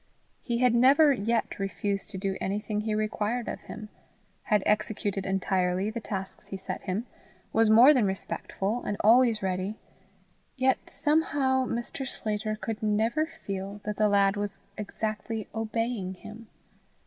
[0.41, 3.89] He had never yet refused to do anything he required of him,
[4.41, 7.05] had executed entirely the tasks he set him,
[7.53, 9.77] was more than respectful, and always ready;
[10.57, 12.07] yet somehow Mr.
[12.07, 16.47] Sclater could never feel that the lad was exactly obeying him.